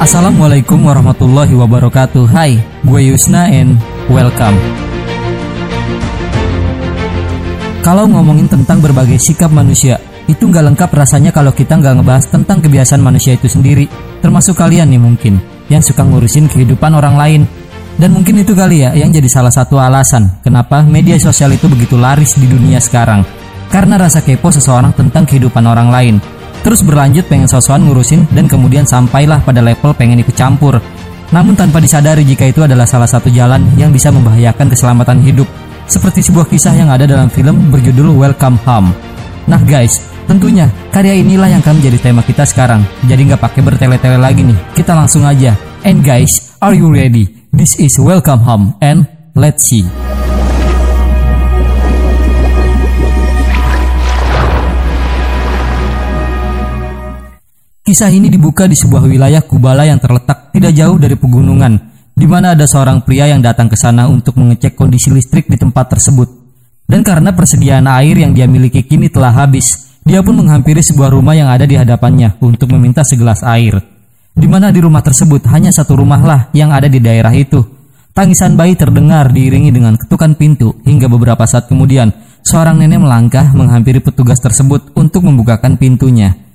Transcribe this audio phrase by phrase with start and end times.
[0.00, 2.24] Assalamualaikum warahmatullahi wabarakatuh.
[2.32, 2.56] Hai,
[2.88, 3.76] gue Yusna and
[4.08, 4.56] welcome.
[7.84, 12.60] Kalau ngomongin tentang berbagai sikap manusia Itu nggak lengkap rasanya kalau kita nggak ngebahas tentang
[12.60, 13.88] kebiasaan manusia itu sendiri
[14.20, 15.36] Termasuk kalian nih mungkin
[15.68, 17.42] Yang suka ngurusin kehidupan orang lain.
[18.00, 22.00] Dan mungkin itu kali ya yang jadi salah satu alasan Kenapa media sosial itu begitu
[22.00, 23.20] laris di dunia sekarang.
[23.68, 28.84] Karena rasa kepo seseorang tentang kehidupan orang lain Terus berlanjut pengen sosokan ngurusin dan kemudian
[28.84, 30.76] sampailah pada level pengen ikut campur.
[31.30, 35.48] Namun tanpa disadari jika itu adalah salah satu jalan yang bisa membahayakan keselamatan hidup.
[35.90, 38.92] Seperti sebuah kisah yang ada dalam film berjudul Welcome Home.
[39.48, 42.84] Nah guys, tentunya karya inilah yang akan menjadi tema kita sekarang.
[43.08, 45.56] Jadi nggak pakai bertele-tele lagi nih, kita langsung aja.
[45.82, 47.40] And guys, are you ready?
[47.50, 50.09] This is Welcome Home and let's see.
[57.90, 61.74] Kisah ini dibuka di sebuah wilayah Kubala yang terletak tidak jauh dari pegunungan,
[62.14, 65.98] di mana ada seorang pria yang datang ke sana untuk mengecek kondisi listrik di tempat
[65.98, 66.30] tersebut.
[66.86, 71.34] Dan karena persediaan air yang dia miliki kini telah habis, dia pun menghampiri sebuah rumah
[71.34, 73.82] yang ada di hadapannya untuk meminta segelas air.
[74.38, 77.58] Di mana di rumah tersebut hanya satu rumahlah yang ada di daerah itu.
[78.14, 82.14] Tangisan bayi terdengar diiringi dengan ketukan pintu hingga beberapa saat kemudian
[82.46, 86.49] seorang nenek melangkah menghampiri petugas tersebut untuk membukakan pintunya.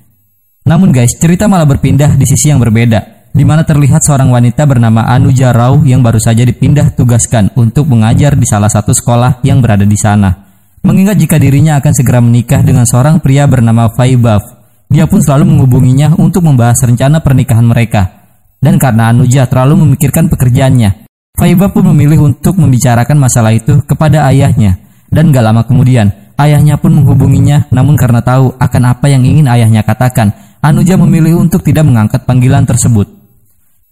[0.66, 5.06] Namun guys, cerita malah berpindah di sisi yang berbeda, di mana terlihat seorang wanita bernama
[5.06, 9.86] Anu Jarau yang baru saja dipindah tugaskan untuk mengajar di salah satu sekolah yang berada
[9.86, 10.34] di sana.
[10.82, 14.42] Mengingat jika dirinya akan segera menikah dengan seorang pria bernama Faibaf,
[14.90, 18.26] dia pun selalu menghubunginya untuk membahas rencana pernikahan mereka.
[18.58, 21.06] Dan karena Anuja terlalu memikirkan pekerjaannya,
[21.38, 24.82] Faibaf pun memilih untuk membicarakan masalah itu kepada ayahnya.
[25.06, 26.10] Dan gak lama kemudian,
[26.42, 30.34] ayahnya pun menghubunginya namun karena tahu akan apa yang ingin ayahnya katakan,
[30.66, 33.06] Anuja memilih untuk tidak mengangkat panggilan tersebut.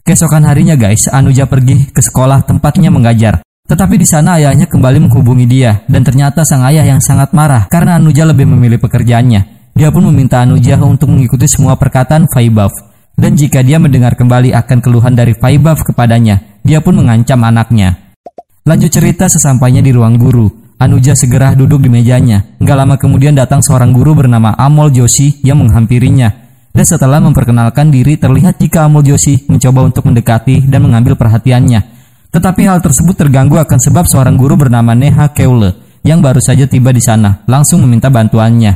[0.02, 3.46] Keesokan harinya guys, Anuja pergi ke sekolah tempatnya mengajar.
[3.70, 8.02] Tetapi di sana ayahnya kembali menghubungi dia dan ternyata sang ayah yang sangat marah karena
[8.02, 9.70] Anuja lebih memilih pekerjaannya.
[9.70, 12.74] Dia pun meminta Anuja untuk mengikuti semua perkataan Faibaf.
[13.14, 18.18] Dan jika dia mendengar kembali akan keluhan dari Faibaf kepadanya, dia pun mengancam anaknya.
[18.66, 20.50] Lanjut cerita sesampainya di ruang guru,
[20.82, 22.58] Anuja segera duduk di mejanya.
[22.58, 26.43] Gak lama kemudian datang seorang guru bernama Amol Joshi yang menghampirinya.
[26.74, 31.86] Dan setelah memperkenalkan diri terlihat jika Amol Joshi mencoba untuk mendekati dan mengambil perhatiannya.
[32.34, 36.90] Tetapi hal tersebut terganggu akan sebab seorang guru bernama Neha Keule yang baru saja tiba
[36.90, 38.74] di sana langsung meminta bantuannya.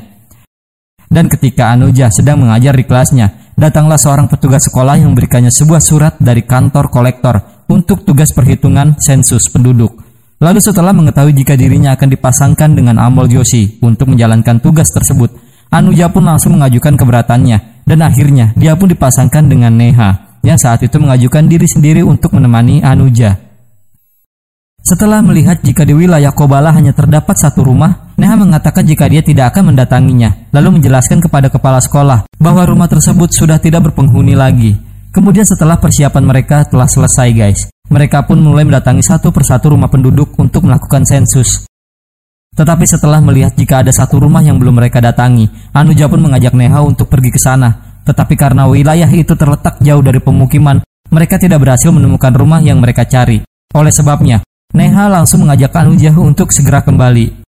[1.11, 6.15] Dan ketika Anuja sedang mengajar di kelasnya, datanglah seorang petugas sekolah yang memberikannya sebuah surat
[6.23, 9.99] dari kantor kolektor untuk tugas perhitungan sensus penduduk.
[10.39, 15.35] Lalu setelah mengetahui jika dirinya akan dipasangkan dengan Amol Joshi untuk menjalankan tugas tersebut,
[15.75, 21.01] Anuja pun langsung mengajukan keberatannya dan akhirnya dia pun dipasangkan dengan Neha yang saat itu
[21.01, 23.41] mengajukan diri sendiri untuk menemani Anuja.
[24.89, 29.53] Setelah melihat jika di wilayah Kobala hanya terdapat satu rumah, Neha mengatakan jika dia tidak
[29.53, 34.81] akan mendatanginya, lalu menjelaskan kepada kepala sekolah bahwa rumah tersebut sudah tidak berpenghuni lagi.
[35.13, 37.61] Kemudian setelah persiapan mereka telah selesai guys,
[37.93, 41.68] mereka pun mulai mendatangi satu persatu rumah penduduk untuk melakukan sensus.
[42.55, 46.83] Tetapi setelah melihat jika ada satu rumah yang belum mereka datangi, Anuja pun mengajak Neha
[46.83, 48.01] untuk pergi ke sana.
[48.03, 50.81] Tetapi karena wilayah itu terletak jauh dari pemukiman,
[51.13, 53.45] mereka tidak berhasil menemukan rumah yang mereka cari.
[53.77, 54.41] Oleh sebabnya,
[54.73, 57.45] Neha langsung mengajak Anuja untuk segera kembali.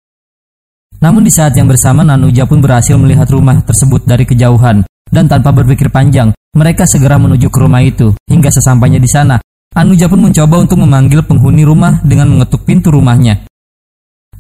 [1.02, 5.52] Namun di saat yang bersamaan Anuja pun berhasil melihat rumah tersebut dari kejauhan dan tanpa
[5.52, 8.14] berpikir panjang, mereka segera menuju ke rumah itu.
[8.30, 9.36] Hingga sesampainya di sana,
[9.74, 13.42] Anuja pun mencoba untuk memanggil penghuni rumah dengan mengetuk pintu rumahnya.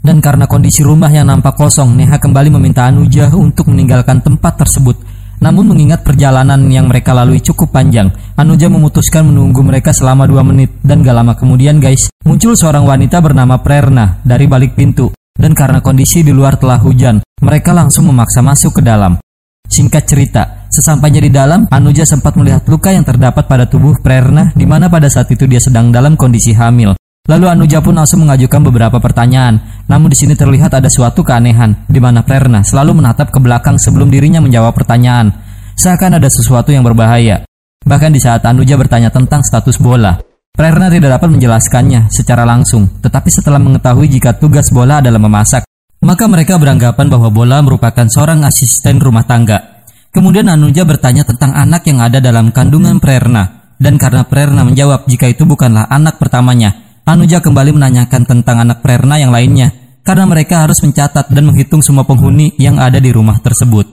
[0.04, 5.00] Dan karena kondisi rumah yang nampak kosong, Neha kembali meminta Anuja untuk meninggalkan tempat tersebut.
[5.40, 10.76] Namun mengingat perjalanan yang mereka lalui cukup panjang, Anuja memutuskan menunggu mereka selama dua menit.
[10.84, 15.08] Dan gak lama kemudian guys, muncul seorang wanita bernama Prerna dari balik pintu.
[15.32, 19.16] Dan karena kondisi di luar telah hujan, mereka langsung memaksa masuk ke dalam.
[19.64, 24.68] Singkat cerita, sesampainya di dalam, Anuja sempat melihat luka yang terdapat pada tubuh Prerna di
[24.68, 26.92] mana pada saat itu dia sedang dalam kondisi hamil.
[27.24, 29.56] Lalu Anuja pun langsung mengajukan beberapa pertanyaan.
[29.88, 34.12] Namun di sini terlihat ada suatu keanehan, di mana Prerna selalu menatap ke belakang sebelum
[34.12, 35.32] dirinya menjawab pertanyaan.
[35.72, 37.48] Seakan ada sesuatu yang berbahaya.
[37.80, 40.20] Bahkan di saat Anuja bertanya tentang status bola,
[40.52, 42.92] Prerna tidak dapat menjelaskannya secara langsung.
[43.00, 45.64] Tetapi setelah mengetahui jika tugas bola adalah memasak,
[46.04, 49.88] maka mereka beranggapan bahwa bola merupakan seorang asisten rumah tangga.
[50.12, 53.64] Kemudian Anuja bertanya tentang anak yang ada dalam kandungan Prerna.
[53.80, 59.20] Dan karena Prerna menjawab jika itu bukanlah anak pertamanya, Anuja kembali menanyakan tentang anak Prerna
[59.20, 63.84] yang lainnya, karena mereka harus mencatat dan menghitung semua penghuni yang ada di rumah tersebut.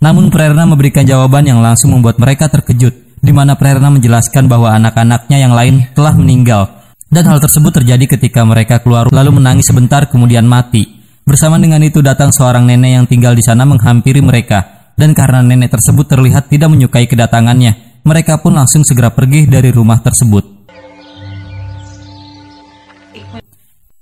[0.00, 5.36] Namun Prerna memberikan jawaban yang langsung membuat mereka terkejut, di mana Prerna menjelaskan bahwa anak-anaknya
[5.36, 6.80] yang lain telah meninggal.
[7.12, 10.96] Dan hal tersebut terjadi ketika mereka keluar lalu menangis sebentar kemudian mati.
[11.28, 14.88] Bersama dengan itu datang seorang nenek yang tinggal di sana menghampiri mereka.
[14.96, 20.00] Dan karena nenek tersebut terlihat tidak menyukai kedatangannya, mereka pun langsung segera pergi dari rumah
[20.00, 20.55] tersebut.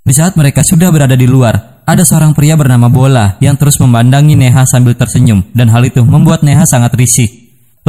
[0.05, 4.37] Di saat mereka sudah berada di luar, ada seorang pria bernama Bola yang terus memandangi
[4.37, 7.25] Neha sambil tersenyum dan hal itu membuat Neha sangat risih.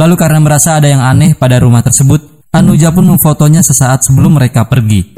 [0.00, 4.64] Lalu karena merasa ada yang aneh pada rumah tersebut, Anuja pun memfotonya sesaat sebelum mereka
[4.64, 5.12] pergi.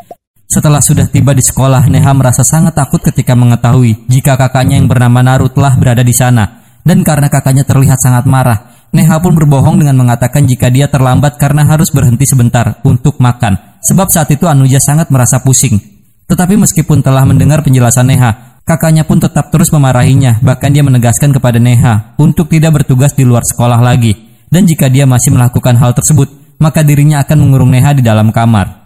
[0.51, 5.23] Setelah sudah tiba di sekolah, Neha merasa sangat takut ketika mengetahui jika kakaknya yang bernama
[5.23, 6.67] Naru telah berada di sana.
[6.83, 11.63] Dan karena kakaknya terlihat sangat marah, Neha pun berbohong dengan mengatakan jika dia terlambat karena
[11.63, 13.79] harus berhenti sebentar untuk makan.
[13.87, 15.98] Sebab saat itu Anuja sangat merasa pusing
[16.29, 21.57] tetapi meskipun telah mendengar penjelasan Neha, kakaknya pun tetap terus memarahinya, bahkan dia menegaskan kepada
[21.57, 24.13] Neha untuk tidak bertugas di luar sekolah lagi.
[24.53, 26.29] Dan jika dia masih melakukan hal tersebut,
[26.61, 28.85] maka dirinya akan mengurung Neha di dalam kamar.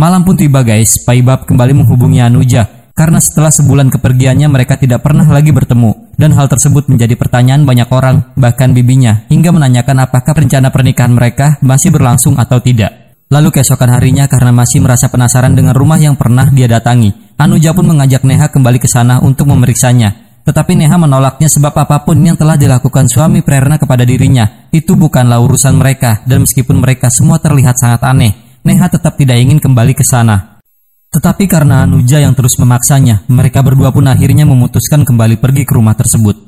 [0.00, 5.28] Malam pun tiba guys, Paibab kembali menghubungi Anuja karena setelah sebulan kepergiannya mereka tidak pernah
[5.28, 10.72] lagi bertemu dan hal tersebut menjadi pertanyaan banyak orang, bahkan bibinya, hingga menanyakan apakah rencana
[10.72, 13.05] pernikahan mereka masih berlangsung atau tidak.
[13.26, 17.90] Lalu keesokan harinya karena masih merasa penasaran dengan rumah yang pernah dia datangi, Anuja pun
[17.90, 20.40] mengajak Neha kembali ke sana untuk memeriksanya.
[20.46, 25.42] Tetapi Neha menolaknya sebab apa pun yang telah dilakukan suami Prerna kepada dirinya, itu bukanlah
[25.42, 30.06] urusan mereka dan meskipun mereka semua terlihat sangat aneh, Neha tetap tidak ingin kembali ke
[30.06, 30.62] sana.
[31.10, 35.98] Tetapi karena Anuja yang terus memaksanya, mereka berdua pun akhirnya memutuskan kembali pergi ke rumah
[35.98, 36.38] tersebut.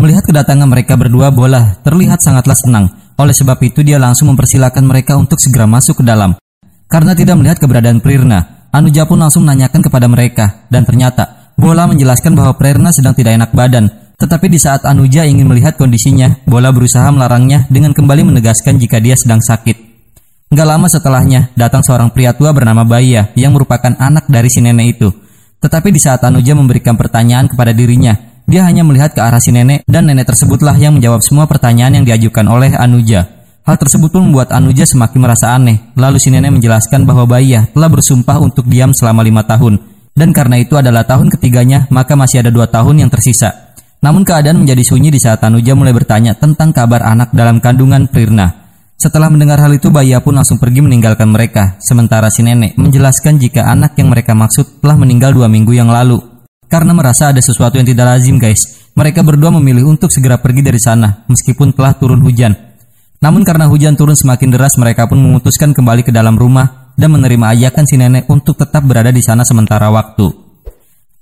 [0.00, 5.14] Melihat kedatangan mereka berdua, Bola terlihat sangatlah senang oleh sebab itu dia langsung mempersilahkan mereka
[5.14, 6.34] untuk segera masuk ke dalam.
[6.90, 12.34] Karena tidak melihat keberadaan Prirna, Anuja pun langsung menanyakan kepada mereka dan ternyata Bola menjelaskan
[12.34, 13.86] bahwa Prirna sedang tidak enak badan.
[14.18, 19.14] Tetapi di saat Anuja ingin melihat kondisinya, Bola berusaha melarangnya dengan kembali menegaskan jika dia
[19.14, 19.94] sedang sakit.
[20.54, 24.98] Gak lama setelahnya, datang seorang pria tua bernama Baya yang merupakan anak dari si nenek
[24.98, 25.10] itu.
[25.62, 29.88] Tetapi di saat Anuja memberikan pertanyaan kepada dirinya, dia hanya melihat ke arah si nenek
[29.88, 33.24] dan nenek tersebutlah yang menjawab semua pertanyaan yang diajukan oleh Anuja.
[33.64, 35.80] Hal tersebut pun membuat Anuja semakin merasa aneh.
[35.96, 39.80] Lalu si nenek menjelaskan bahwa Baya telah bersumpah untuk diam selama lima tahun.
[40.12, 43.72] Dan karena itu adalah tahun ketiganya, maka masih ada dua tahun yang tersisa.
[44.04, 48.52] Namun keadaan menjadi sunyi di saat Anuja mulai bertanya tentang kabar anak dalam kandungan Prirna.
[49.00, 51.80] Setelah mendengar hal itu, Baya pun langsung pergi meninggalkan mereka.
[51.80, 56.33] Sementara si nenek menjelaskan jika anak yang mereka maksud telah meninggal dua minggu yang lalu.
[56.70, 60.80] Karena merasa ada sesuatu yang tidak lazim guys, mereka berdua memilih untuk segera pergi dari
[60.80, 62.54] sana meskipun telah turun hujan.
[63.22, 67.56] Namun karena hujan turun semakin deras, mereka pun memutuskan kembali ke dalam rumah dan menerima
[67.56, 70.28] ajakan si nenek untuk tetap berada di sana sementara waktu.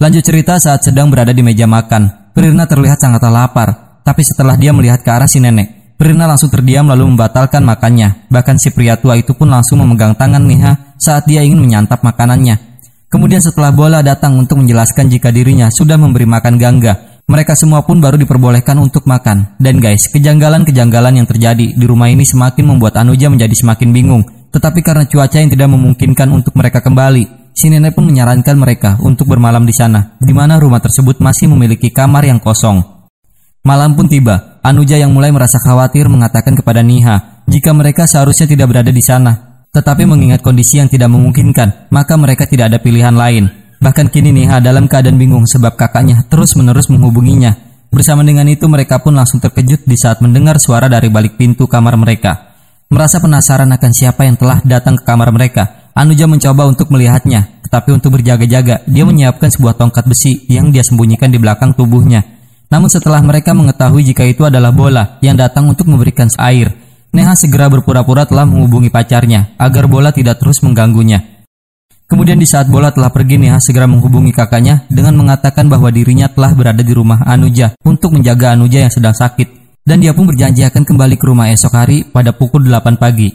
[0.02, 4.74] Lanjut cerita saat sedang berada di meja makan, Prirna terlihat sangat lapar, tapi setelah dia
[4.74, 8.26] melihat ke arah si nenek, Prirna langsung terdiam lalu membatalkan makannya.
[8.26, 12.71] Bahkan si pria tua itu pun langsung memegang tangan Neha saat dia ingin menyantap makanannya.
[13.12, 18.00] Kemudian setelah bola datang untuk menjelaskan jika dirinya sudah memberi makan gangga, mereka semua pun
[18.00, 19.60] baru diperbolehkan untuk makan.
[19.60, 24.24] Dan guys, kejanggalan-kejanggalan yang terjadi di rumah ini semakin membuat Anuja menjadi semakin bingung.
[24.48, 29.28] Tetapi karena cuaca yang tidak memungkinkan untuk mereka kembali, si nenek pun menyarankan mereka untuk
[29.28, 32.80] bermalam di sana, di mana rumah tersebut masih memiliki kamar yang kosong.
[33.60, 38.72] Malam pun tiba, Anuja yang mulai merasa khawatir mengatakan kepada Niha jika mereka seharusnya tidak
[38.72, 43.48] berada di sana tetapi mengingat kondisi yang tidak memungkinkan, maka mereka tidak ada pilihan lain.
[43.80, 47.56] Bahkan kini Niha dalam keadaan bingung sebab kakaknya terus-menerus menghubunginya.
[47.88, 51.98] Bersama dengan itu mereka pun langsung terkejut di saat mendengar suara dari balik pintu kamar
[51.98, 52.54] mereka.
[52.92, 57.92] Merasa penasaran akan siapa yang telah datang ke kamar mereka, Anuja mencoba untuk melihatnya, tetapi
[57.92, 62.24] untuk berjaga-jaga, dia menyiapkan sebuah tongkat besi yang dia sembunyikan di belakang tubuhnya.
[62.72, 66.72] Namun setelah mereka mengetahui jika itu adalah bola yang datang untuk memberikan air,
[67.12, 71.44] Neha segera berpura-pura telah menghubungi pacarnya agar bola tidak terus mengganggunya.
[72.08, 76.52] Kemudian di saat bola telah pergi, Neha segera menghubungi kakaknya dengan mengatakan bahwa dirinya telah
[76.56, 79.60] berada di rumah Anuja untuk menjaga Anuja yang sedang sakit.
[79.84, 83.32] Dan dia pun berjanji akan kembali ke rumah esok hari pada pukul 8 pagi.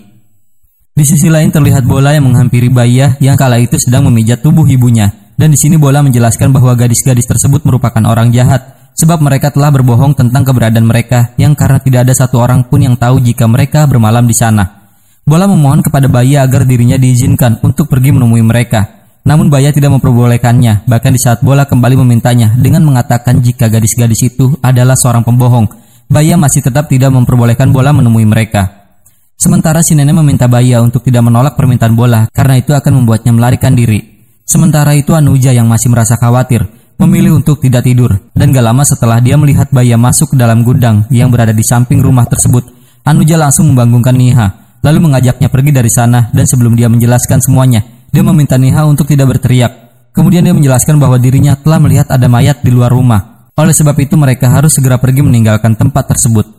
[0.93, 5.13] Di sisi lain terlihat bola yang menghampiri Bayah yang kala itu sedang memijat tubuh ibunya.
[5.37, 10.17] Dan di sini bola menjelaskan bahwa gadis-gadis tersebut merupakan orang jahat sebab mereka telah berbohong
[10.17, 14.25] tentang keberadaan mereka yang karena tidak ada satu orang pun yang tahu jika mereka bermalam
[14.25, 14.89] di sana.
[15.21, 19.13] Bola memohon kepada Baya agar dirinya diizinkan untuk pergi menemui mereka.
[19.27, 24.55] Namun Baya tidak memperbolehkannya, bahkan di saat Bola kembali memintanya dengan mengatakan jika gadis-gadis itu
[24.63, 25.67] adalah seorang pembohong,
[26.07, 28.87] Baya masih tetap tidak memperbolehkan Bola menemui mereka.
[29.35, 33.75] Sementara si nenek meminta Baya untuk tidak menolak permintaan Bola karena itu akan membuatnya melarikan
[33.75, 34.01] diri.
[34.47, 39.21] Sementara itu Anuja yang masih merasa khawatir memilih untuk tidak tidur dan gak lama setelah
[39.21, 42.77] dia melihat Baya masuk ke dalam gudang yang berada di samping rumah tersebut,
[43.07, 47.79] Anuja langsung membangunkan Niha, lalu mengajaknya pergi dari sana dan sebelum dia menjelaskan semuanya,
[48.11, 49.71] dia meminta Niha untuk tidak berteriak.
[50.11, 53.47] Kemudian dia menjelaskan bahwa dirinya telah melihat ada mayat di luar rumah.
[53.55, 56.51] Oleh sebab itu mereka harus segera pergi meninggalkan tempat tersebut.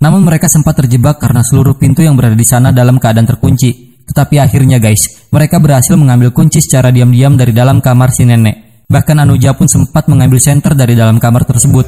[0.00, 4.00] Namun mereka sempat terjebak karena seluruh pintu yang berada di sana dalam keadaan terkunci.
[4.08, 8.69] Tetapi akhirnya guys, mereka berhasil mengambil kunci secara diam-diam dari dalam kamar si nenek.
[8.90, 11.86] Bahkan Anuja pun sempat mengambil senter dari dalam kamar tersebut.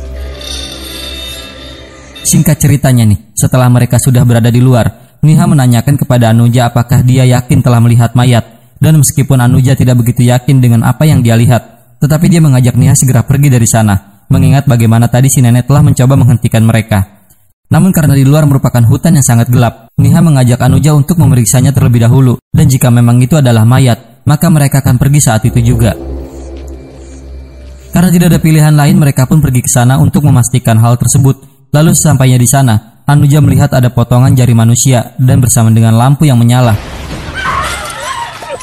[2.22, 7.26] Singkat ceritanya nih, setelah mereka sudah berada di luar, Niha menanyakan kepada Anuja apakah dia
[7.26, 8.46] yakin telah melihat mayat.
[8.78, 12.94] Dan meskipun Anuja tidak begitu yakin dengan apa yang dia lihat, tetapi dia mengajak Niha
[12.98, 17.26] segera pergi dari sana, mengingat bagaimana tadi si nenek telah mencoba menghentikan mereka.
[17.70, 22.02] Namun karena di luar merupakan hutan yang sangat gelap, Niha mengajak Anuja untuk memeriksanya terlebih
[22.02, 26.11] dahulu, dan jika memang itu adalah mayat, maka mereka akan pergi saat itu juga.
[27.92, 31.44] Karena tidak ada pilihan lain, mereka pun pergi ke sana untuk memastikan hal tersebut.
[31.76, 36.40] Lalu sesampainya di sana, Anuja melihat ada potongan jari manusia dan bersama dengan lampu yang
[36.40, 36.72] menyala.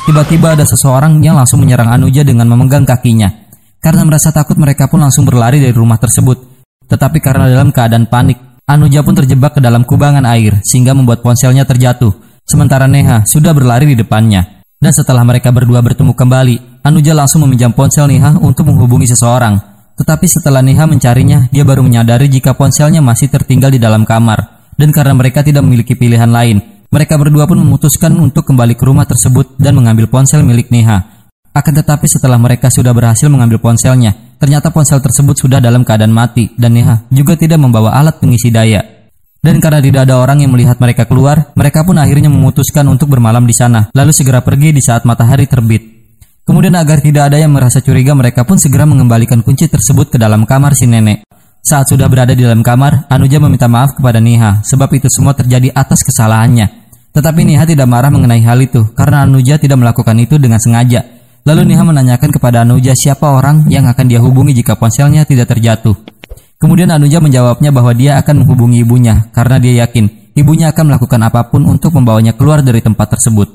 [0.10, 3.30] Tiba-tiba ada seseorang yang langsung menyerang Anuja dengan memegang kakinya.
[3.78, 6.66] Karena merasa takut mereka pun langsung berlari dari rumah tersebut.
[6.90, 11.66] Tetapi karena dalam keadaan panik, Anuja pun terjebak ke dalam kubangan air sehingga membuat ponselnya
[11.70, 12.14] terjatuh.
[12.50, 14.59] Sementara Neha sudah berlari di depannya.
[14.80, 19.60] Dan setelah mereka berdua bertemu kembali, Anuja langsung meminjam ponsel Neha untuk menghubungi seseorang.
[20.00, 24.72] Tetapi setelah Neha mencarinya, dia baru menyadari jika ponselnya masih tertinggal di dalam kamar.
[24.80, 29.04] Dan karena mereka tidak memiliki pilihan lain, mereka berdua pun memutuskan untuk kembali ke rumah
[29.04, 31.28] tersebut dan mengambil ponsel milik Neha.
[31.52, 36.56] Akan tetapi setelah mereka sudah berhasil mengambil ponselnya, ternyata ponsel tersebut sudah dalam keadaan mati
[36.56, 38.99] dan Neha juga tidak membawa alat pengisi daya.
[39.40, 43.48] Dan karena tidak ada orang yang melihat mereka keluar, mereka pun akhirnya memutuskan untuk bermalam
[43.48, 46.00] di sana, lalu segera pergi di saat matahari terbit.
[46.44, 50.44] Kemudian agar tidak ada yang merasa curiga, mereka pun segera mengembalikan kunci tersebut ke dalam
[50.44, 51.24] kamar si nenek.
[51.64, 55.72] Saat sudah berada di dalam kamar, Anuja meminta maaf kepada Niha, sebab itu semua terjadi
[55.72, 56.90] atas kesalahannya.
[57.16, 61.06] Tetapi Niha tidak marah mengenai hal itu, karena Anuja tidak melakukan itu dengan sengaja.
[61.48, 66.19] Lalu Niha menanyakan kepada Anuja siapa orang yang akan dia hubungi jika ponselnya tidak terjatuh.
[66.60, 71.48] Kemudian Anuja menjawabnya bahwa dia akan menghubungi ibunya, karena dia yakin ibunya akan melakukan apa
[71.48, 73.48] pun untuk membawanya keluar dari tempat tersebut.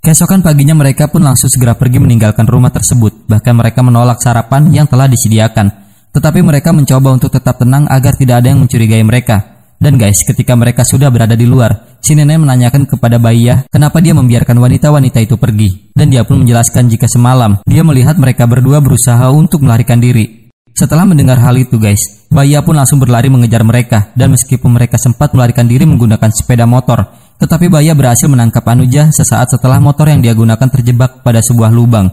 [0.00, 4.88] Keesokan paginya mereka pun langsung segera pergi meninggalkan rumah tersebut, bahkan mereka menolak sarapan yang
[4.88, 5.70] telah disediakan.
[6.10, 9.52] Tetapi mereka mencoba untuk tetap tenang agar tidak ada yang mencurigai mereka.
[9.78, 14.16] Dan guys, ketika mereka sudah berada di luar, si nenek menanyakan kepada Bayah kenapa dia
[14.16, 15.92] membiarkan wanita-wanita itu pergi.
[15.92, 20.41] Dan dia pun menjelaskan jika semalam dia melihat mereka berdua berusaha untuk melarikan diri.
[20.72, 25.36] Setelah mendengar hal itu guys, Bayah pun langsung berlari mengejar mereka dan meskipun mereka sempat
[25.36, 30.32] melarikan diri menggunakan sepeda motor, tetapi Baya berhasil menangkap Anuja sesaat setelah motor yang dia
[30.32, 32.08] gunakan terjebak pada sebuah lubang.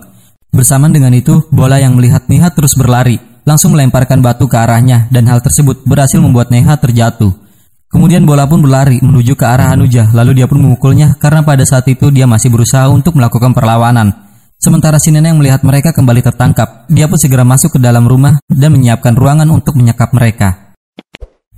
[0.52, 3.16] Bersamaan dengan itu, bola yang melihat Neha terus berlari,
[3.48, 7.32] langsung melemparkan batu ke arahnya dan hal tersebut berhasil membuat Neha terjatuh.
[7.90, 11.88] Kemudian bola pun berlari menuju ke arah Anuja, lalu dia pun memukulnya karena pada saat
[11.88, 14.29] itu dia masih berusaha untuk melakukan perlawanan.
[14.60, 18.76] Sementara si nenek melihat mereka kembali tertangkap, dia pun segera masuk ke dalam rumah dan
[18.76, 20.76] menyiapkan ruangan untuk menyekap mereka.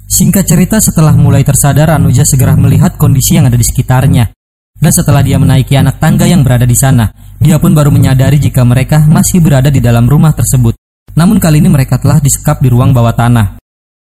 [0.06, 4.30] Singkat cerita setelah mulai tersadar Anuja segera melihat kondisi yang ada di sekitarnya.
[4.78, 7.10] Dan setelah dia menaiki anak tangga yang berada di sana,
[7.42, 10.78] dia pun baru menyadari jika mereka masih berada di dalam rumah tersebut.
[11.18, 13.58] Namun kali ini mereka telah disekap di ruang bawah tanah.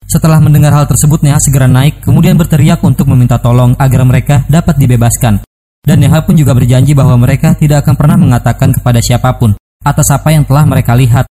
[0.05, 4.77] Setelah mendengar hal tersebut, Neha segera naik kemudian berteriak untuk meminta tolong agar mereka dapat
[4.77, 5.41] dibebaskan.
[5.83, 10.15] Dan Neha pun juga berjanji bahwa mereka tidak akan pernah mengatakan kepada siapa pun atas
[10.15, 11.27] apa yang telah mereka lihat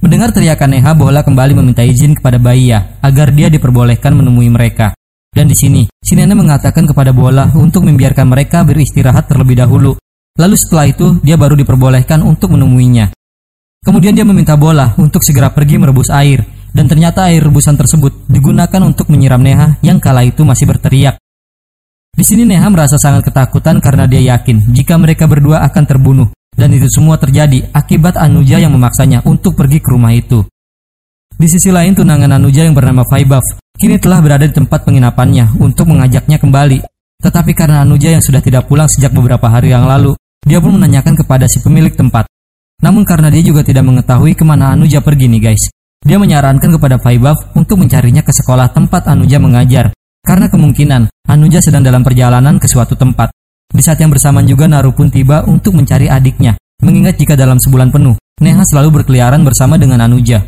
[0.00, 4.96] Mendengar teriakan Neha, Bola kembali meminta izin kepada Baya agar dia diperbolehkan menemui mereka.
[5.28, 10.00] Dan di sini, si nenek mengatakan kepada Bola untuk membiarkan mereka beristirahat terlebih dahulu.
[10.40, 13.12] Lalu setelah itu, dia baru diperbolehkan untuk menemuinya.
[13.84, 18.80] Kemudian dia meminta Bola untuk segera pergi merebus air, dan ternyata air rebusan tersebut digunakan
[18.80, 21.20] untuk menyiram Neha yang kala itu masih berteriak.
[22.20, 26.68] Di sini Neha merasa sangat ketakutan karena dia yakin jika mereka berdua akan terbunuh dan
[26.68, 30.44] itu semua terjadi akibat Anuja yang memaksanya untuk pergi ke rumah itu.
[31.32, 33.40] Di sisi lain, tunangan Anuja yang bernama Faibaf
[33.72, 36.84] kini telah berada di tempat penginapannya untuk mengajaknya kembali.
[37.24, 40.12] Tetapi karena Anuja yang sudah tidak pulang sejak beberapa hari yang lalu,
[40.44, 42.28] dia pun menanyakan kepada si pemilik tempat.
[42.84, 45.72] Namun karena dia juga tidak mengetahui ke mana Anuja pergi nih guys,
[46.04, 49.96] dia menyarankan kepada Faibaf untuk mencarinya ke sekolah tempat Anuja mengajar.
[50.20, 53.30] Karena kemungkinan Anuja sedang dalam perjalanan ke suatu tempat.
[53.70, 57.94] Di saat yang bersamaan juga Naru pun tiba untuk mencari adiknya, mengingat jika dalam sebulan
[57.94, 60.42] penuh, Neha selalu berkeliaran bersama dengan Anuja.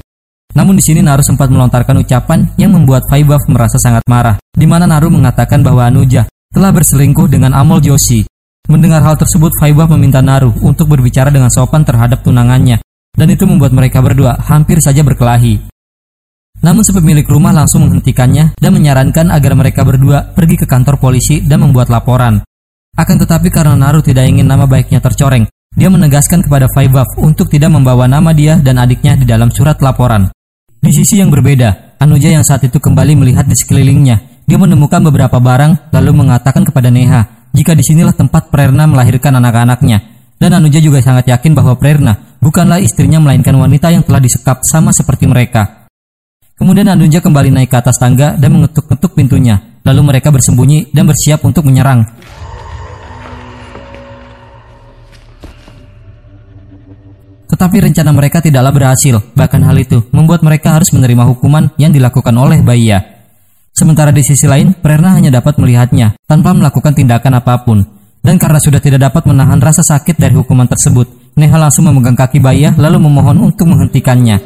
[0.58, 4.90] Namun di sini Naru sempat melontarkan ucapan yang membuat Faibaf merasa sangat marah, di mana
[4.90, 8.26] Naru mengatakan bahwa Anuja telah berselingkuh dengan Amol Joshi.
[8.66, 12.82] Mendengar hal tersebut, Faibaf meminta Naru untuk berbicara dengan sopan terhadap tunangannya,
[13.14, 15.71] dan itu membuat mereka berdua hampir saja berkelahi.
[16.62, 21.42] Namun si pemilik rumah langsung menghentikannya dan menyarankan agar mereka berdua pergi ke kantor polisi
[21.42, 22.38] dan membuat laporan.
[22.94, 27.72] Akan tetapi karena Naru tidak ingin nama baiknya tercoreng, dia menegaskan kepada Faibaf untuk tidak
[27.72, 30.30] membawa nama dia dan adiknya di dalam surat laporan.
[30.78, 34.46] Di sisi yang berbeda, Anuja yang saat itu kembali melihat di sekelilingnya.
[34.46, 40.02] Dia menemukan beberapa barang lalu mengatakan kepada Neha jika di sinilah tempat Prerna melahirkan anak-anaknya.
[40.36, 44.90] Dan Anuja juga sangat yakin bahwa Prerna bukanlah istrinya melainkan wanita yang telah disekap sama
[44.90, 45.81] seperti mereka.
[46.62, 49.58] Kemudian Andunja kembali naik ke atas tangga dan mengetuk-ketuk pintunya.
[49.82, 52.06] Lalu mereka bersembunyi dan bersiap untuk menyerang.
[57.50, 59.18] Tetapi rencana mereka tidaklah berhasil.
[59.34, 63.26] Bahkan hal itu membuat mereka harus menerima hukuman yang dilakukan oleh Baya.
[63.74, 67.82] Sementara di sisi lain, Prerna hanya dapat melihatnya tanpa melakukan tindakan apa pun.
[68.22, 72.38] Dan karena sudah tidak dapat menahan rasa sakit dari hukuman tersebut, Neha langsung memegang kaki
[72.38, 74.38] Baya lalu memohon untuk menghentikannya.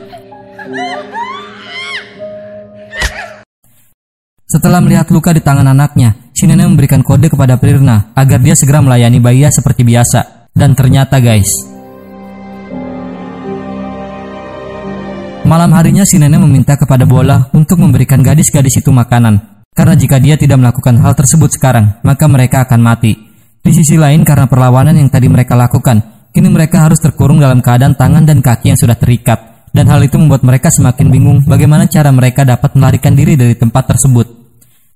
[4.46, 8.78] Setelah melihat luka di tangan anaknya, si nenek memberikan kode kepada Prirna agar dia segera
[8.78, 10.46] melayani Baya seperti biasa.
[10.54, 11.50] Dan ternyata guys,
[15.42, 19.66] malam harinya si nenek meminta kepada Bola untuk memberikan gadis-gadis itu makanan.
[19.74, 23.18] Karena jika dia tidak melakukan hal tersebut sekarang, maka mereka akan mati.
[23.66, 27.98] Di sisi lain karena perlawanan yang tadi mereka lakukan, kini mereka harus terkurung dalam keadaan
[27.98, 32.09] tangan dan kaki yang sudah terikat dan hal itu membuat mereka semakin bingung bagaimana cara
[32.09, 34.25] mereka dapat melarikan diri dari tempat tersebut.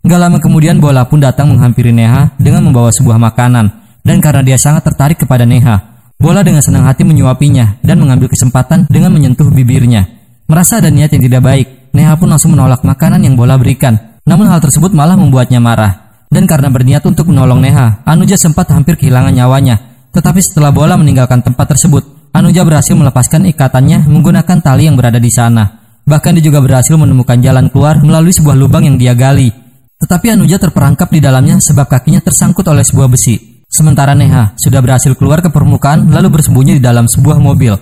[0.00, 3.68] Gak lama kemudian Bola pun datang menghampiri Neha dengan membawa sebuah makanan,
[4.00, 8.88] dan karena dia sangat tertarik kepada Neha, Bola dengan senang hati menyuapinya dan mengambil kesempatan
[8.88, 10.08] dengan menyentuh bibirnya.
[10.48, 14.20] Merasa ada niat yang tidak baik, Neha pun langsung menolak makanan yang Bola berikan.
[14.24, 16.24] Namun hal tersebut malah membuatnya marah.
[16.28, 19.80] Dan karena berniat untuk menolong Neha, Anuja sempat hampir kehilangan nyawanya.
[20.12, 25.34] Tetapi setelah Bola meninggalkan tempat tersebut, Anuja berhasil melepaskan ikatannya menggunakan tali yang berada di
[25.34, 25.98] sana.
[26.06, 29.50] Bahkan dia juga berhasil menemukan jalan keluar melalui sebuah lubang yang dia gali.
[29.98, 33.66] Tetapi Anuja terperangkap di dalamnya sebab kakinya tersangkut oleh sebuah besi.
[33.66, 37.74] Sementara Neha sudah berhasil keluar ke permukaan lalu bersembunyi di dalam sebuah mobil.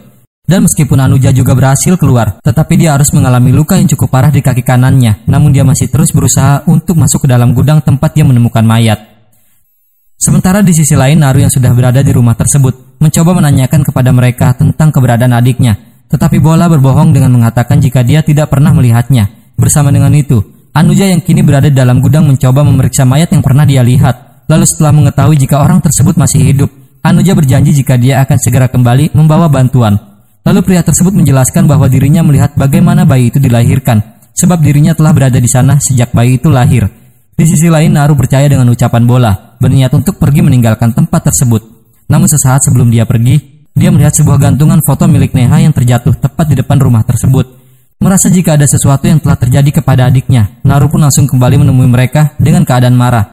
[0.49, 4.41] Dan meskipun Anuja juga berhasil keluar, tetapi dia harus mengalami luka yang cukup parah di
[4.41, 5.29] kaki kanannya.
[5.29, 8.97] Namun dia masih terus berusaha untuk masuk ke dalam gudang tempat dia menemukan mayat.
[10.17, 14.55] Sementara di sisi lain Naru yang sudah berada di rumah tersebut mencoba menanyakan kepada mereka
[14.55, 15.79] tentang keberadaan adiknya,
[16.11, 19.55] tetapi Bola berbohong dengan mengatakan jika dia tidak pernah melihatnya.
[19.59, 20.39] Bersama dengan itu,
[20.79, 24.47] Anuja yang kini berada dalam gudang mencoba memeriksa mayat yang pernah dia lihat.
[24.47, 26.71] Lalu setelah mengetahui jika orang tersebut masih hidup,
[27.03, 29.99] Anuja berjanji jika dia akan segera kembali membawa bantuan.
[30.47, 34.01] Lalu pria tersebut menjelaskan bahwa dirinya melihat bagaimana bayi itu dilahirkan,
[34.33, 36.87] sebab dirinya telah berada di sana sejak bayi itu lahir.
[37.39, 41.78] Di sisi lain, Naru percaya dengan ucapan bola, berniat untuk pergi meninggalkan tempat tersebut.
[42.09, 46.51] Namun sesaat sebelum dia pergi, dia melihat sebuah gantungan foto milik Neha yang terjatuh tepat
[46.51, 47.47] di depan rumah tersebut.
[48.01, 52.33] Merasa jika ada sesuatu yang telah terjadi kepada adiknya, Naru pun langsung kembali menemui mereka
[52.41, 53.29] dengan keadaan marah.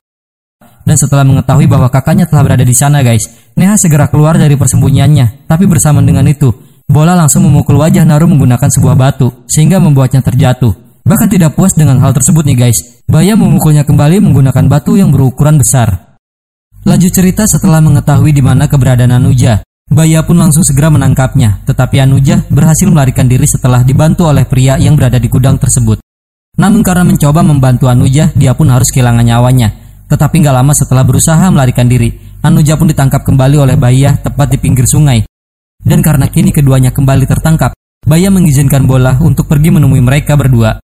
[0.86, 3.26] Dan setelah mengetahui bahwa kakaknya telah berada di sana guys,
[3.58, 5.50] Neha segera keluar dari persembunyiannya.
[5.50, 6.54] Tapi bersama dengan itu,
[6.86, 10.74] bola langsung memukul wajah Naru menggunakan sebuah batu, sehingga membuatnya terjatuh.
[11.06, 15.62] Bahkan tidak puas dengan hal tersebut nih guys, Baya memukulnya kembali menggunakan batu yang berukuran
[15.62, 16.05] besar.
[16.86, 22.46] Lanjut cerita setelah mengetahui di mana keberadaan Anuja, Baya pun langsung segera menangkapnya, tetapi Anuja
[22.46, 25.98] berhasil melarikan diri setelah dibantu oleh pria yang berada di gudang tersebut.
[26.62, 29.74] Namun karena mencoba membantu Anuja, dia pun harus kehilangan nyawanya.
[30.14, 34.62] Tetapi nggak lama setelah berusaha melarikan diri, Anuja pun ditangkap kembali oleh Baya tepat di
[34.62, 35.26] pinggir sungai.
[35.82, 37.74] Dan karena kini keduanya kembali tertangkap,
[38.06, 40.85] Baya mengizinkan Bola untuk pergi menemui mereka berdua.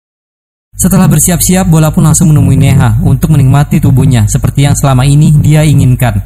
[0.80, 5.60] Setelah bersiap-siap, bola pun langsung menemui Neha untuk menikmati tubuhnya seperti yang selama ini dia
[5.60, 6.24] inginkan.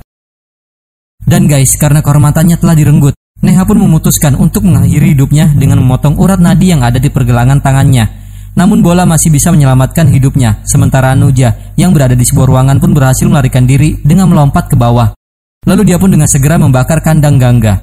[1.26, 6.38] Dan guys, karena kehormatannya telah direnggut, Neha pun memutuskan untuk mengakhiri hidupnya dengan memotong urat
[6.38, 8.06] nadi yang ada di pergelangan tangannya.
[8.54, 13.26] Namun bola masih bisa menyelamatkan hidupnya, sementara Anuja yang berada di sebuah ruangan pun berhasil
[13.26, 15.10] melarikan diri dengan melompat ke bawah.
[15.66, 17.82] Lalu dia pun dengan segera membakar kandang gangga.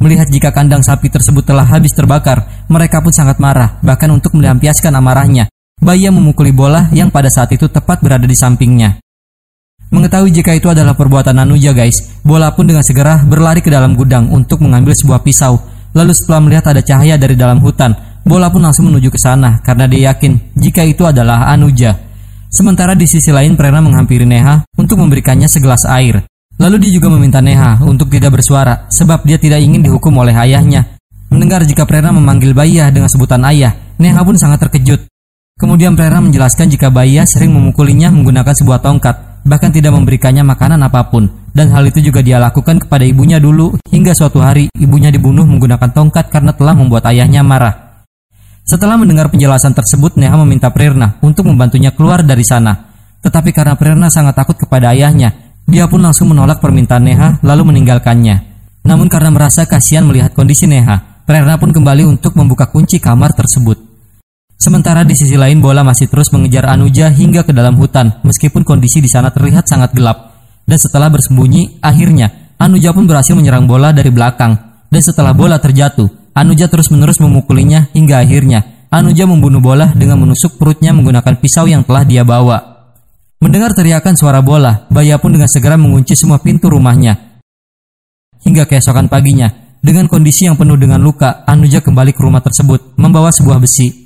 [0.00, 4.96] Melihat jika kandang sapi tersebut telah habis terbakar, mereka pun sangat marah, bahkan untuk melampiaskan
[4.96, 9.02] amarahnya, Baya memukuli bola yang pada saat itu tepat berada di sampingnya.
[9.90, 14.30] Mengetahui jika itu adalah perbuatan Anuja guys, bola pun dengan segera berlari ke dalam gudang
[14.30, 15.58] untuk mengambil sebuah pisau.
[15.90, 19.90] Lalu setelah melihat ada cahaya dari dalam hutan, bola pun langsung menuju ke sana karena
[19.90, 21.98] dia yakin jika itu adalah Anuja.
[22.46, 26.22] Sementara di sisi lain Prena menghampiri Neha untuk memberikannya segelas air.
[26.62, 30.94] Lalu dia juga meminta Neha untuk tidak bersuara sebab dia tidak ingin dihukum oleh ayahnya.
[31.26, 35.11] Mendengar jika Prena memanggil Baya dengan sebutan ayah, Neha pun sangat terkejut
[35.60, 41.06] Kemudian Prera menjelaskan jika Baya sering memukulinya menggunakan sebuah tongkat, bahkan tidak memberikannya makanan apa
[41.12, 41.28] pun.
[41.52, 45.92] Dan hal itu juga dia lakukan kepada ibunya dulu, hingga suatu hari ibunya dibunuh menggunakan
[45.92, 47.92] tongkat karena telah membuat ayahnya marah.
[48.64, 52.88] Setelah mendengar penjelasan tersebut, Neha meminta Prerna untuk membantunya keluar dari sana.
[53.20, 58.48] Tetapi karena Prerna sangat takut kepada ayahnya, dia pun langsung menolak permintaan Neha lalu meninggalkannya.
[58.82, 63.91] Namun karena merasa kasihan melihat kondisi Neha, Prerna pun kembali untuk membuka kunci kamar tersebut.
[64.62, 69.02] Sementara di sisi lain bola masih terus mengejar Anuja hingga ke dalam hutan meskipun kondisi
[69.02, 70.38] di sana terlihat sangat gelap.
[70.62, 74.54] Dan setelah bersembunyi, akhirnya Anuja pun berhasil menyerang bola dari belakang.
[74.86, 76.06] Dan setelah bola terjatuh,
[76.38, 82.06] Anuja terus-menerus memukulinya hingga akhirnya Anuja membunuh bola dengan menusuk perutnya menggunakan pisau yang telah
[82.06, 82.62] dia bawa.
[83.42, 87.42] Mendengar teriakan suara bola, Baya pun dengan segera mengunci semua pintu rumahnya.
[88.46, 89.50] Hingga keesokan paginya,
[89.82, 94.01] dengan kondisi yang penuh dengan luka, Anuja kembali ke rumah tersebut, membawa sebuah besi.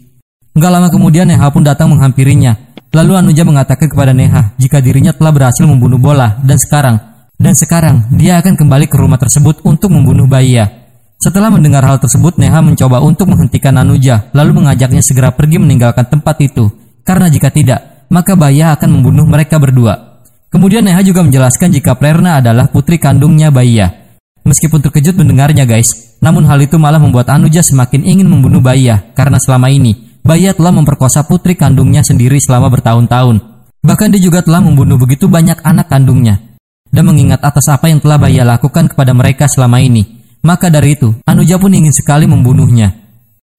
[0.56, 2.56] Gak lama kemudian Neha pun datang menghampirinya.
[2.96, 6.96] Lalu Anuja mengatakan kepada Neha jika dirinya telah berhasil membunuh bola dan sekarang
[7.36, 10.64] dan sekarang dia akan kembali ke rumah tersebut untuk membunuh Baya.
[11.20, 16.40] Setelah mendengar hal tersebut, Neha mencoba untuk menghentikan Anuja, lalu mengajaknya segera pergi meninggalkan tempat
[16.40, 16.72] itu.
[17.04, 20.24] Karena jika tidak, maka Baya akan membunuh mereka berdua.
[20.48, 23.92] Kemudian Neha juga menjelaskan jika Prerna adalah putri kandungnya Baya.
[24.48, 29.36] Meskipun terkejut mendengarnya guys, namun hal itu malah membuat Anuja semakin ingin membunuh Baya karena
[29.36, 33.38] selama ini Baya telah memperkosa putri kandungnya sendiri selama bertahun-tahun.
[33.86, 36.58] Bahkan dia juga telah membunuh begitu banyak anak kandungnya.
[36.90, 40.02] Dan mengingat atas apa yang telah Baya lakukan kepada mereka selama ini,
[40.42, 42.90] maka dari itu, Anuja pun ingin sekali membunuhnya.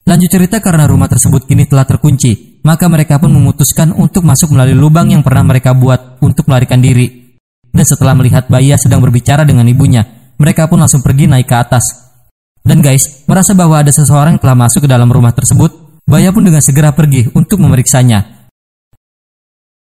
[0.03, 4.75] Lanjut cerita karena rumah tersebut kini telah terkunci, maka mereka pun memutuskan untuk masuk melalui
[4.75, 7.39] lubang yang pernah mereka buat untuk melarikan diri.
[7.71, 10.03] Dan setelah melihat Baya sedang berbicara dengan ibunya,
[10.35, 12.11] mereka pun langsung pergi naik ke atas.
[12.59, 16.47] Dan guys, merasa bahwa ada seseorang yang telah masuk ke dalam rumah tersebut, Baya pun
[16.47, 18.47] dengan segera pergi untuk memeriksanya.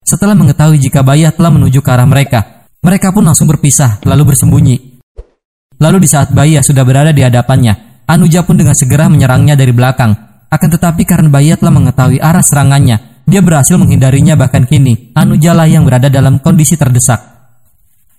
[0.02, 4.98] Setelah mengetahui jika Baya telah menuju ke arah mereka, mereka pun langsung berpisah lalu bersembunyi.
[5.78, 10.10] Lalu di saat Baya sudah berada di hadapannya, Anuja pun dengan segera menyerangnya dari belakang.
[10.50, 15.70] Akan tetapi karena Baya telah mengetahui arah serangannya, dia berhasil menghindarinya bahkan kini Anuja lah
[15.70, 17.22] yang berada dalam kondisi terdesak.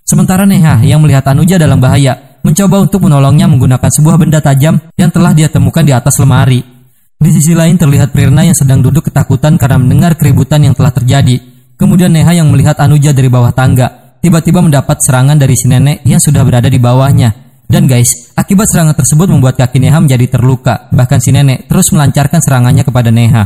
[0.08, 5.12] Sementara Neha yang melihat Anuja dalam bahaya mencoba untuk menolongnya menggunakan sebuah benda tajam yang
[5.12, 6.79] telah dia temukan di atas lemari.
[7.20, 11.36] Di sisi lain terlihat Prerna yang sedang duduk ketakutan karena mendengar keributan yang telah terjadi.
[11.76, 16.16] Kemudian Neha yang melihat Anuja dari bawah tangga, tiba-tiba mendapat serangan dari si nenek yang
[16.16, 17.60] sudah berada di bawahnya.
[17.68, 22.40] Dan guys, akibat serangan tersebut membuat kaki Neha menjadi terluka, bahkan si nenek terus melancarkan
[22.40, 23.44] serangannya kepada Neha.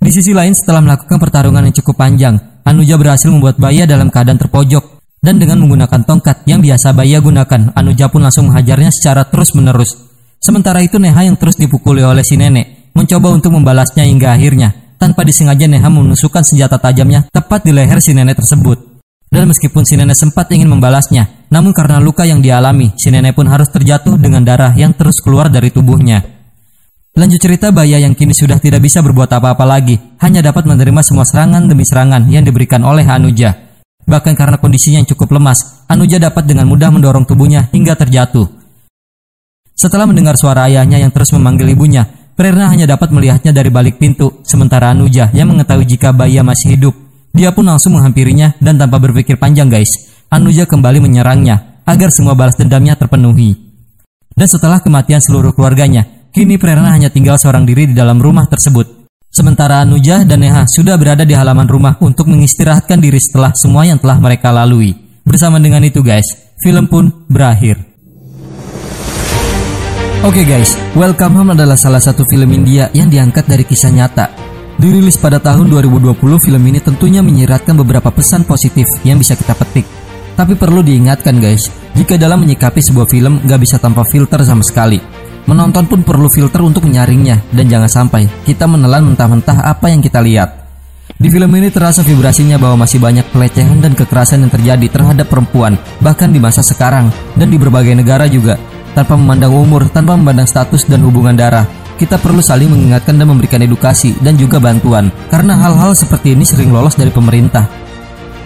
[0.00, 4.40] Di sisi lain, setelah melakukan pertarungan yang cukup panjang, Anuja berhasil membuat Baya dalam keadaan
[4.40, 4.96] terpojok.
[5.20, 10.08] Dan dengan menggunakan tongkat yang biasa Baya gunakan, Anuja pun langsung menghajarnya secara terus-menerus.
[10.40, 15.22] Sementara itu Neha yang terus dipukuli oleh si nenek mencoba untuk membalasnya hingga akhirnya, tanpa
[15.22, 18.98] disengaja Neha menusukkan senjata tajamnya tepat di leher si nenek tersebut.
[19.30, 23.46] Dan meskipun si nenek sempat ingin membalasnya, namun karena luka yang dialami, si nenek pun
[23.46, 26.26] harus terjatuh dengan darah yang terus keluar dari tubuhnya.
[27.14, 31.22] Lanjut cerita Baya yang kini sudah tidak bisa berbuat apa-apa lagi, hanya dapat menerima semua
[31.22, 33.54] serangan demi serangan yang diberikan oleh Anuja.
[34.08, 38.48] Bahkan karena kondisinya yang cukup lemas, Anuja dapat dengan mudah mendorong tubuhnya hingga terjatuh.
[39.78, 44.30] Setelah mendengar suara ayahnya yang terus memanggil ibunya, Prerna hanya dapat melihatnya dari balik pintu,
[44.46, 46.94] sementara Anuja yang mengetahui jika Baya masih hidup.
[47.34, 52.54] Dia pun langsung menghampirinya dan tanpa berpikir panjang guys, Anuja kembali menyerangnya agar semua balas
[52.54, 53.58] dendamnya terpenuhi.
[54.38, 58.86] Dan setelah kematian seluruh keluarganya, kini Prerna hanya tinggal seorang diri di dalam rumah tersebut.
[59.34, 63.98] Sementara Anuja dan Neha sudah berada di halaman rumah untuk mengistirahatkan diri setelah semua yang
[63.98, 64.94] telah mereka lalui.
[65.26, 67.87] Bersama dengan itu guys, film pun berakhir.
[70.26, 74.26] Oke okay guys, Welcome Home adalah salah satu film India yang diangkat dari kisah nyata.
[74.74, 79.86] Dirilis pada tahun 2020, film ini tentunya menyiratkan beberapa pesan positif yang bisa kita petik.
[80.34, 84.98] Tapi perlu diingatkan guys, jika dalam menyikapi sebuah film gak bisa tanpa filter sama sekali.
[85.46, 90.18] Menonton pun perlu filter untuk menyaringnya, dan jangan sampai kita menelan mentah-mentah apa yang kita
[90.18, 90.66] lihat.
[91.14, 95.78] Di film ini terasa vibrasinya bahwa masih banyak pelecehan dan kekerasan yang terjadi terhadap perempuan,
[96.02, 97.06] bahkan di masa sekarang,
[97.38, 98.58] dan di berbagai negara juga
[98.98, 101.62] tanpa memandang umur, tanpa memandang status dan hubungan darah.
[101.94, 106.74] Kita perlu saling mengingatkan dan memberikan edukasi dan juga bantuan, karena hal-hal seperti ini sering
[106.74, 107.70] lolos dari pemerintah.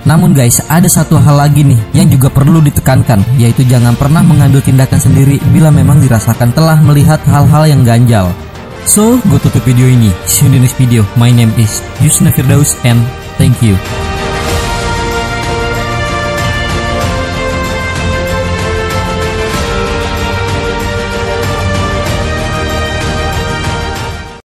[0.04, 4.60] Namun guys, ada satu hal lagi nih yang juga perlu ditekankan, yaitu jangan pernah mengambil
[4.60, 8.28] tindakan sendiri bila memang dirasakan telah melihat hal-hal yang ganjal.
[8.82, 10.10] So, gue tutup video ini.
[10.26, 11.06] See you in the next video.
[11.14, 12.98] My name is Yusna Firdaus and
[13.38, 13.78] thank you.